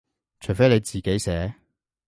[0.39, 1.53] 除非你自己寫